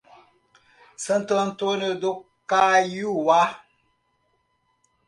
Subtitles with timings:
[0.97, 3.63] Santo Antônio do Caiuá